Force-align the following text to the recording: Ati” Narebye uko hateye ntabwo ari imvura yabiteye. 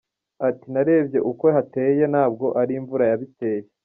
Ati” 0.47 0.65
Narebye 0.73 1.19
uko 1.31 1.45
hateye 1.55 2.03
ntabwo 2.13 2.45
ari 2.61 2.73
imvura 2.79 3.03
yabiteye. 3.11 3.67